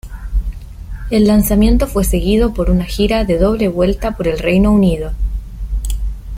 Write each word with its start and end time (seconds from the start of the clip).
El 1.11 1.27
lanzamiento 1.27 1.85
fue 1.85 2.03
seguido 2.03 2.55
por 2.55 2.71
una 2.71 2.85
gira 2.85 3.23
de 3.23 3.37
doble 3.37 3.67
vuelta 3.67 4.17
por 4.17 4.27
el 4.27 4.39
Reino 4.39 4.71
Unido. 4.71 5.11